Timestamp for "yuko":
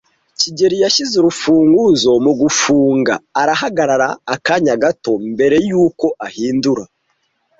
5.69-6.07